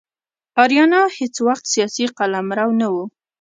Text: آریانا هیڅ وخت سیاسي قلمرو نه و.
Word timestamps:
آریانا 0.63 1.01
هیڅ 1.17 1.35
وخت 1.47 1.65
سیاسي 1.73 2.05
قلمرو 2.17 2.69
نه 2.79 2.87
و. 2.93 2.95